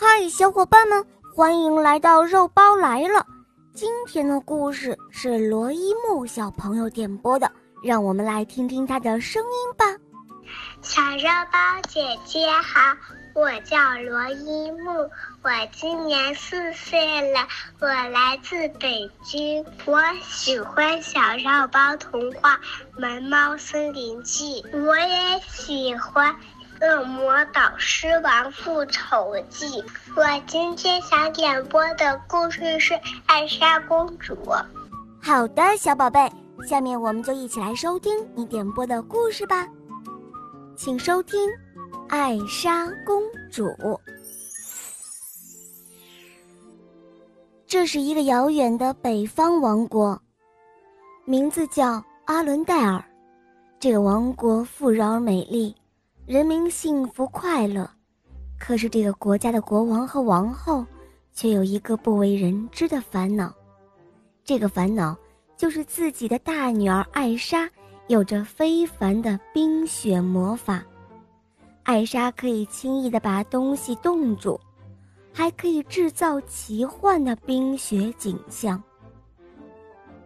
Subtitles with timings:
[0.00, 1.04] 嗨，小伙伴们，
[1.34, 3.26] 欢迎来到肉包来了。
[3.74, 7.50] 今天的故事是罗一木小朋友点播的，
[7.82, 9.84] 让我们来听听他的声音吧。
[10.82, 11.58] 小肉包
[11.88, 12.96] 姐姐好，
[13.34, 13.76] 我叫
[14.08, 15.10] 罗一木，
[15.42, 17.40] 我今年四岁了，
[17.80, 22.54] 我来自北京，我喜欢小肉包童话
[23.00, 26.32] 《萌猫森林记》，我也喜欢。
[26.80, 29.66] 《恶魔导师王复仇记》，
[30.14, 32.94] 我今天想点播的故事是
[33.26, 34.34] 《艾莎公主》。
[35.20, 36.30] 好的，小宝贝，
[36.68, 39.66] 下面我们就一起来收听你点播的故事吧。
[40.76, 41.40] 请收听
[42.08, 43.64] 《艾莎公主》。
[47.66, 50.16] 这是一个遥远的北方王国，
[51.24, 53.04] 名字叫阿伦戴尔。
[53.80, 55.74] 这个王国富饶而美丽。
[56.28, 57.90] 人民幸福快乐，
[58.58, 60.84] 可是这个国家的国王和王后
[61.32, 63.50] 却有一个不为人知的烦恼。
[64.44, 65.16] 这个烦恼
[65.56, 67.66] 就是自己的大女儿艾莎
[68.08, 70.84] 有着非凡的冰雪魔法。
[71.84, 74.60] 艾莎可以轻易地把东西冻住，
[75.32, 78.82] 还可以制造奇幻的冰雪景象。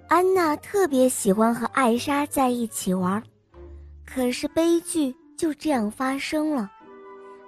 [0.08, 3.22] 安娜特别喜欢和艾莎在一起玩，
[4.04, 5.14] 可是悲剧。
[5.42, 6.70] 就这样发生了，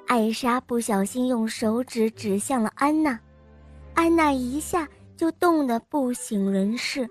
[0.08, 3.16] 艾莎不小心用手指指向了安娜，
[3.94, 7.08] 安娜一下就冻得不省人事，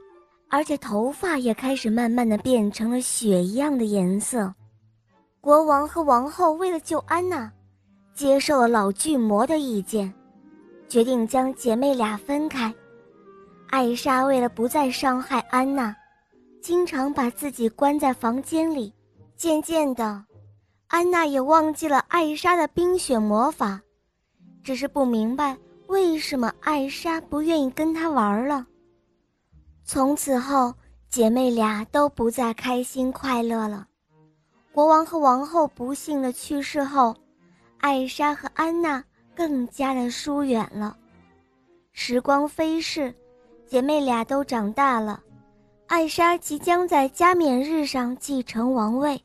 [0.49, 4.53] 而且头发也开始慢慢的变成了雪一样的颜色。
[5.39, 7.49] 国王和王后为了救安娜，
[8.13, 10.13] 接受了老巨魔的意见，
[10.89, 12.75] 决定将姐妹俩分开。
[13.69, 15.95] 艾莎为了不再伤害安娜，
[16.61, 18.93] 经常把自己关在房间里，
[19.37, 20.21] 渐渐的。
[20.93, 23.81] 安娜也忘记了艾莎的冰雪魔法，
[24.63, 28.67] 只是不明白为什么艾莎不愿意跟她玩了。
[29.83, 30.71] 从此后，
[31.09, 33.87] 姐妹俩都不再开心快乐了。
[34.71, 37.15] 国王和王后不幸的去世后，
[37.79, 39.03] 艾莎和安娜
[39.33, 40.95] 更加的疏远了。
[41.91, 43.11] 时光飞逝，
[43.65, 45.19] 姐妹俩都长大了，
[45.87, 49.19] 艾莎即将在加冕日上继承王位。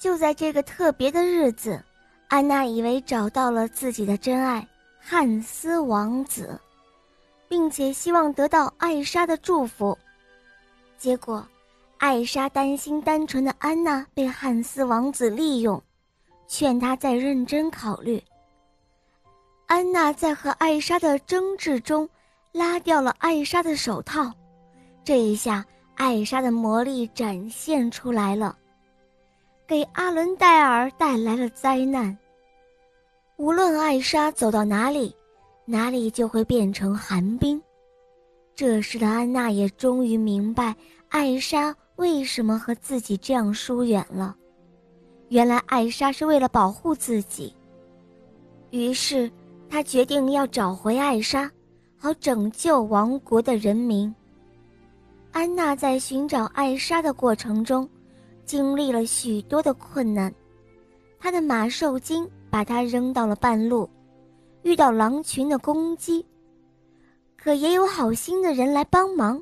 [0.00, 1.78] 就在这个特别的日子，
[2.28, 4.66] 安娜以为找到了自己的真爱
[4.98, 6.58] 汉斯王子，
[7.46, 9.96] 并且希望得到艾莎的祝福。
[10.96, 11.46] 结果，
[11.98, 15.80] 艾莎担心单纯的安娜被汉斯王子利用，
[16.48, 18.22] 劝她再认真考虑。
[19.66, 22.08] 安娜在和艾莎的争执中，
[22.52, 24.32] 拉掉了艾莎的手套，
[25.04, 25.62] 这一下，
[25.96, 28.56] 艾莎的魔力展现出来了。
[29.70, 32.18] 给阿伦戴尔带来了灾难。
[33.36, 35.14] 无论艾莎走到哪里，
[35.64, 37.62] 哪里就会变成寒冰。
[38.52, 40.74] 这时的安娜也终于明白
[41.08, 44.34] 艾莎为什么和自己这样疏远了。
[45.28, 47.54] 原来艾莎是为了保护自己。
[48.70, 49.30] 于是，
[49.68, 51.48] 她决定要找回艾莎，
[51.96, 54.12] 好拯救王国的人民。
[55.30, 57.88] 安娜在寻找艾莎的过程中。
[58.50, 60.34] 经历了许多的困难，
[61.20, 63.88] 他的马受惊，把他扔到了半路，
[64.64, 66.26] 遇到狼群的攻击。
[67.36, 69.40] 可也有好心的人来帮忙，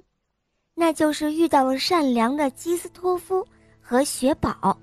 [0.74, 3.42] 那就是遇到了善良的基斯托夫
[3.80, 4.78] 和雪宝，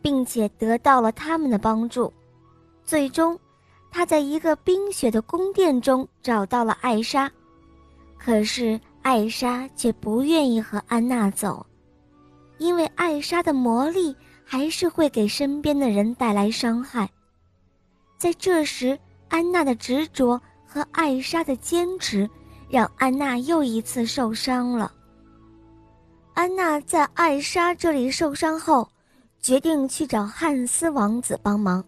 [0.00, 2.10] 并且得到了他们的帮助。
[2.82, 3.38] 最终，
[3.90, 7.30] 他在一个冰雪的宫殿中找到了艾莎，
[8.18, 11.66] 可是艾莎却不愿意和安娜走。
[12.62, 14.14] 因为艾莎的魔力
[14.44, 17.10] 还是会给身边的人带来伤害，
[18.16, 18.96] 在这时，
[19.28, 22.30] 安娜的执着和艾莎的坚持，
[22.70, 24.92] 让安娜又一次受伤了。
[26.34, 28.88] 安娜在艾莎这里受伤后，
[29.40, 31.84] 决定去找汉斯王子帮忙。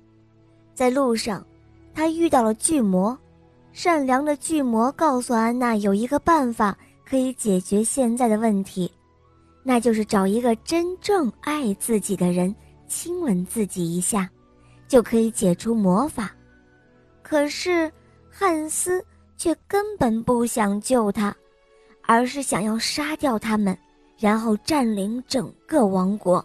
[0.75, 1.47] 在路上，
[1.95, 3.17] 她遇到了巨魔，
[3.73, 6.77] 善良的巨魔告诉安娜有一个办法
[7.09, 8.91] 可以解决现在的问题。
[9.67, 12.55] 那就是找一个真正爱自己的人
[12.87, 14.29] 亲吻自己一下，
[14.87, 16.31] 就可以解除魔法。
[17.23, 17.91] 可是
[18.31, 19.03] 汉斯
[19.39, 21.35] 却根本不想救他，
[22.03, 23.77] 而是想要杀掉他们，
[24.19, 26.45] 然后占领整个王国。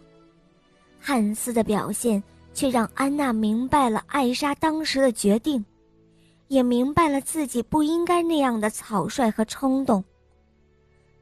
[0.98, 2.24] 汉斯的表现
[2.54, 5.63] 却让安娜明白了艾莎当时的决定，
[6.48, 10.01] 也明白了自己不应该那样的草率和冲动。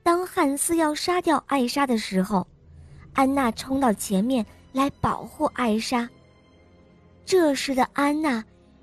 [0.08, 2.48] 当汉斯要杀掉艾莎的时候，
[3.12, 6.10] 安娜冲到前面来保护艾莎。
[7.26, 8.42] 这时的安娜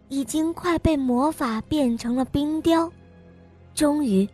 [0.09, 2.93] 已经快被魔法变成了冰雕。
[3.75, 4.29] 终于，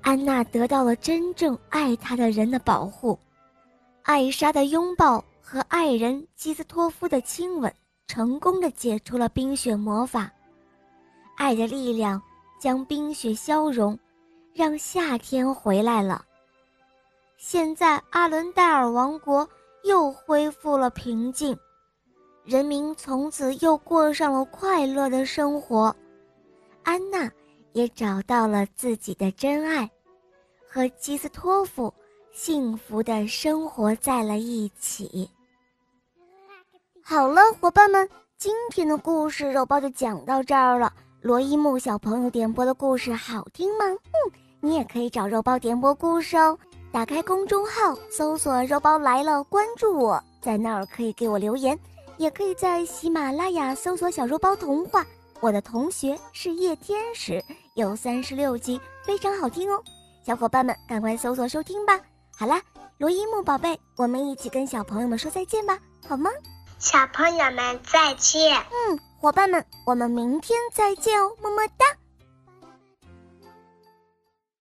[0.00, 3.18] 安娜得到了真正爱她的人的保护，
[4.04, 7.74] 艾莎的拥抱和爱人基斯托夫的亲吻，
[8.06, 10.30] 成功的解除了冰雪魔法。
[11.36, 12.22] 爱的力量
[12.60, 13.98] 将冰雪消融，
[14.54, 16.24] 让夏天回来了。
[17.36, 19.48] 现在，阿伦戴尔王国
[19.84, 21.58] 又恢复了平静，
[22.44, 25.94] 人民从此又过上了快乐的生活。
[26.84, 27.30] 安娜
[27.72, 29.90] 也找到了自己的真爱，
[30.68, 31.92] 和基斯托夫
[32.32, 35.28] 幸福的生活在了一起。
[37.02, 38.08] 好了，伙伴们，
[38.38, 40.92] 今天的故事肉包就讲到这儿了。
[41.22, 43.84] 罗伊木小朋友点播的故事好听吗？
[43.86, 46.58] 嗯，你也可以找肉包点播故事哦。
[46.90, 51.78] 打开公众号，搜索“肉包来了”，关注我，在那儿可以给我留言，
[52.16, 55.06] 也可以在喜马拉雅搜索“小肉包童话”。
[55.38, 57.40] 我的同学是夜天使，
[57.76, 59.80] 有三十六集，非常好听哦。
[60.26, 62.00] 小伙伴们，赶快搜索收听吧。
[62.36, 62.60] 好啦，
[62.98, 66.32] 罗伊木宝贝，我们一起跟小朋友们说再见吧，好吗？
[66.82, 68.58] 小朋友们再见。
[68.58, 71.86] 嗯，伙伴们，我们明天再见哦，么么哒。